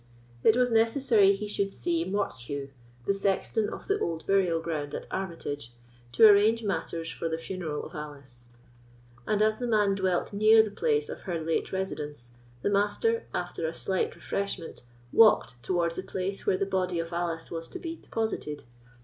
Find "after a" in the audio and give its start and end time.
13.31-13.73